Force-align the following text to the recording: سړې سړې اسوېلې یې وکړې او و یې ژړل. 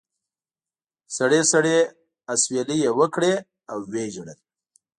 سړې 1.17 1.41
سړې 1.51 1.77
اسوېلې 2.33 2.77
یې 2.83 2.91
وکړې 2.99 3.33
او 3.71 3.79
و 3.91 3.93
یې 4.01 4.07
ژړل. 4.13 4.39